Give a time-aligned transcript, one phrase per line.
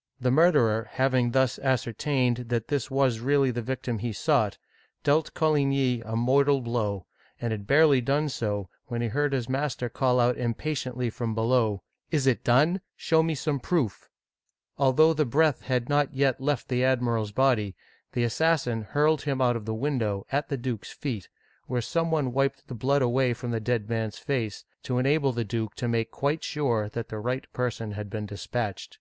[0.00, 4.56] *' The murderer, having thus ascertained that this was really the victim he sought,
[5.04, 7.04] dealt Coligny a mortal blow,
[7.38, 10.54] and had barely done so, when he heard his master call out Digitized by Google
[10.56, 10.86] CHARLES IX.
[10.88, 11.82] (1560 1574) 26, 'o impatiently from below,"
[12.16, 12.80] Is it done?
[12.96, 14.08] Show me some proof."
[14.78, 17.76] Although the breath had not yet left the admiral's body,
[18.12, 21.28] the assassin hurled him out of the window, at the duke*s feet,
[21.66, 25.44] where some one wiped the blood away from the dead man's face, to enable the
[25.44, 28.98] duke to make quite sure that the right person had been dispatched.